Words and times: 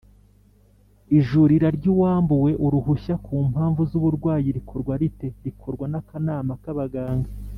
ijurira 1.17 1.67
ry’uwambuwe 1.77 2.51
Uruhushya 2.65 3.15
kumpamvu 3.25 3.81
z’ 3.89 3.91
uburwayi 3.99 4.47
rikorwa 4.57 4.93
rite?rikorwa 5.01 5.85
n’akanama 5.91 6.53
kabaganga 6.65 7.29